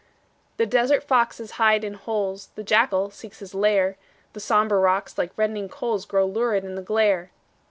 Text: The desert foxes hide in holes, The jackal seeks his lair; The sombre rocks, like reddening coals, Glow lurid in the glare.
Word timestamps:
The 0.57 0.65
desert 0.65 1.03
foxes 1.03 1.51
hide 1.61 1.83
in 1.83 1.93
holes, 1.93 2.49
The 2.55 2.63
jackal 2.63 3.11
seeks 3.11 3.37
his 3.37 3.53
lair; 3.53 3.97
The 4.33 4.39
sombre 4.39 4.79
rocks, 4.79 5.15
like 5.15 5.31
reddening 5.37 5.69
coals, 5.69 6.05
Glow 6.05 6.25
lurid 6.25 6.65
in 6.65 6.73
the 6.73 6.81
glare. 6.81 7.29